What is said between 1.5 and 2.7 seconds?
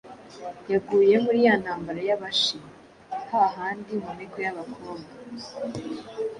ntambara y'Abashi,